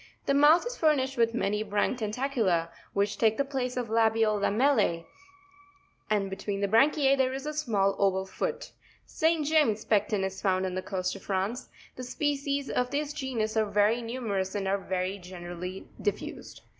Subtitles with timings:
[0.25, 5.05] The mouth is furnished with many branched tentacula, which take the place of labial lamells,
[6.09, 8.71] and_ be tween the branchiz there is a small oval foot.
[9.05, 9.45] St.
[9.45, 11.69] James' Pecten is found on the coast of France.
[11.97, 16.61] The species of this genus are very nus merous and are very generally dif: fused.